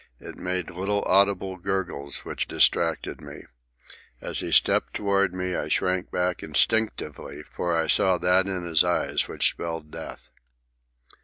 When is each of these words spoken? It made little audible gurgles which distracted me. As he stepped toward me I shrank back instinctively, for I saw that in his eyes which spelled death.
It 0.19 0.33
made 0.35 0.71
little 0.71 1.03
audible 1.05 1.57
gurgles 1.57 2.25
which 2.25 2.47
distracted 2.47 3.21
me. 3.21 3.43
As 4.19 4.39
he 4.39 4.51
stepped 4.51 4.95
toward 4.95 5.31
me 5.31 5.55
I 5.55 5.67
shrank 5.67 6.09
back 6.09 6.41
instinctively, 6.41 7.43
for 7.43 7.77
I 7.79 7.85
saw 7.85 8.17
that 8.17 8.47
in 8.47 8.65
his 8.65 8.83
eyes 8.83 9.27
which 9.27 9.51
spelled 9.51 9.91
death. 9.91 10.31